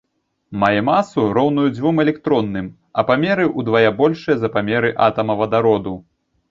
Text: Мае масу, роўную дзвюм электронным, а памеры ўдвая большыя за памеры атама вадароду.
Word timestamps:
Мае 0.61 0.79
масу, 0.87 1.25
роўную 1.39 1.65
дзвюм 1.75 2.01
электронным, 2.05 2.73
а 2.99 3.07
памеры 3.11 3.45
ўдвая 3.59 3.89
большыя 4.01 4.35
за 4.47 4.53
памеры 4.59 4.95
атама 5.11 5.33
вадароду. 5.45 5.99